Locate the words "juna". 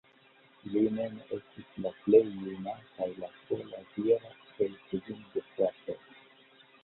2.45-2.73